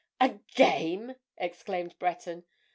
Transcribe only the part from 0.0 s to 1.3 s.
"A game!"